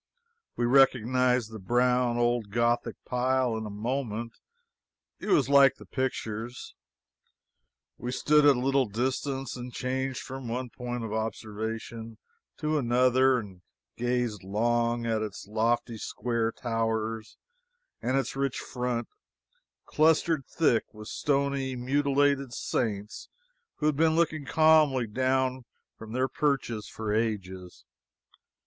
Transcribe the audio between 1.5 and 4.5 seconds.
the brown old Gothic pile in a moment;